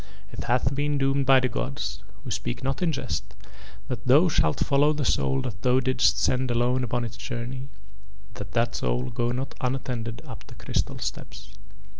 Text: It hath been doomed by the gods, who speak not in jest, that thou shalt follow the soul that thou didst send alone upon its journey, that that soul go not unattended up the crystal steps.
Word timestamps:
It 0.31 0.45
hath 0.45 0.73
been 0.73 0.97
doomed 0.97 1.27
by 1.27 1.39
the 1.41 1.47
gods, 1.47 2.01
who 2.23 2.31
speak 2.31 2.63
not 2.63 2.81
in 2.81 2.91
jest, 2.91 3.35
that 3.87 4.07
thou 4.07 4.29
shalt 4.29 4.59
follow 4.61 4.93
the 4.93 5.05
soul 5.05 5.41
that 5.43 5.61
thou 5.61 5.79
didst 5.79 6.17
send 6.19 6.49
alone 6.49 6.83
upon 6.83 7.05
its 7.05 7.17
journey, 7.17 7.69
that 8.33 8.53
that 8.53 8.73
soul 8.75 9.11
go 9.11 9.31
not 9.31 9.53
unattended 9.61 10.23
up 10.25 10.47
the 10.47 10.55
crystal 10.55 10.97
steps. 10.97 11.53